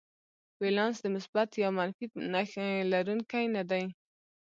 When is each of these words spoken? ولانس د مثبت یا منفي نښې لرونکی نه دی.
ولانس 0.61 0.97
د 1.01 1.05
مثبت 1.15 1.49
یا 1.63 1.69
منفي 1.77 2.05
نښې 2.33 2.69
لرونکی 2.91 3.45
نه 3.55 3.63
دی. 3.69 3.83